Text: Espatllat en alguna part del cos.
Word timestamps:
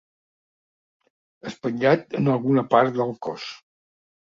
Espatllat 1.51 2.19
en 2.23 2.35
alguna 2.39 2.67
part 2.77 3.01
del 3.01 3.19
cos. 3.29 3.51